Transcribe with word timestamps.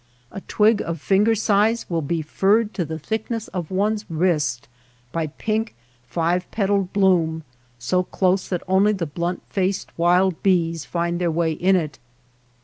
A 0.31 0.41
twig 0.41 0.81
of 0.81 0.99
finger 0.99 1.35
size 1.35 1.87
will 1.87 2.01
be 2.01 2.23
furred 2.23 2.73
to 2.73 2.83
the 2.85 2.97
thickness 2.97 3.49
of 3.49 3.69
one's 3.69 4.03
wrist 4.09 4.67
by 5.11 5.27
pink 5.27 5.75
five 6.07 6.49
petaled 6.49 6.91
bloom, 6.91 7.43
so 7.77 8.01
close 8.01 8.47
that 8.49 8.63
only 8.67 8.93
the 8.93 9.05
blunt 9.05 9.43
faced 9.51 9.95
wild 9.99 10.41
bees 10.41 10.85
find 10.85 11.21
their 11.21 11.29
way 11.29 11.51
in 11.51 11.75
it. 11.75 11.99